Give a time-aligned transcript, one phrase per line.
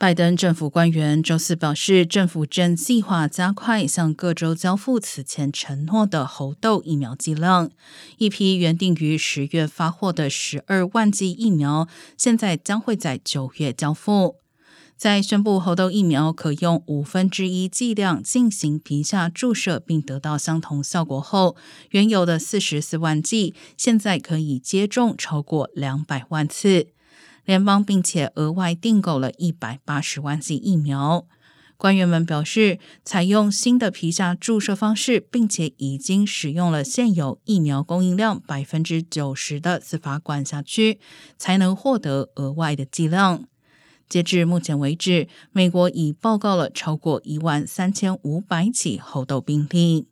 [0.00, 7.68] 拜登政府官员周四表示，政府正计划加快向各州交付此前承诺的猴痘疫苗剂量。
[8.16, 14.36] 一批原定于十月发货的十二万剂疫苗，现在将会在九月交付。
[14.96, 21.56] 在宣布猴痘疫苗可用五分之一剂量进行皮下注射，并得到相同效果后，
[21.90, 26.86] 原有的四十四万剂现在可以接种超过两百万次。
[27.48, 31.24] 联邦并且额外订购了一百八十万剂疫苗。
[31.78, 41.00] 官员们表示，采用新的皮下注射方式，并且已经使用了现有疫苗供应量百分之九十的司法管辖区，
[41.38, 43.44] 才能获得额外的剂量。
[44.10, 50.06] 截至目前为止，美国已报告了超过一万三千五百起猴痘病例。